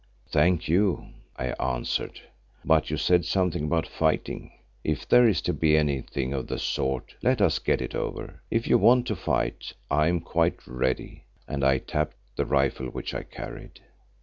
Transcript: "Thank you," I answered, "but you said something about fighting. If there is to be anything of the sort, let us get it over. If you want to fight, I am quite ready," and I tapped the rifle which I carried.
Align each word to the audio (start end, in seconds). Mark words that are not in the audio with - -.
"Thank 0.31 0.67
you," 0.67 1.09
I 1.35 1.49
answered, 1.63 2.19
"but 2.65 2.89
you 2.89 2.97
said 2.97 3.23
something 3.23 3.65
about 3.65 3.85
fighting. 3.85 4.51
If 4.83 5.07
there 5.07 5.27
is 5.27 5.43
to 5.43 5.53
be 5.53 5.77
anything 5.77 6.33
of 6.33 6.47
the 6.47 6.57
sort, 6.57 7.13
let 7.21 7.39
us 7.39 7.59
get 7.59 7.83
it 7.83 7.93
over. 7.93 8.41
If 8.49 8.65
you 8.65 8.79
want 8.79 9.05
to 9.09 9.15
fight, 9.15 9.73
I 9.91 10.07
am 10.07 10.19
quite 10.21 10.65
ready," 10.65 11.25
and 11.47 11.63
I 11.63 11.77
tapped 11.77 12.17
the 12.35 12.47
rifle 12.47 12.87
which 12.87 13.13
I 13.13 13.21
carried. 13.21 13.79